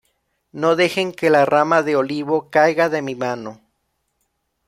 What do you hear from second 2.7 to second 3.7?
de mi mano".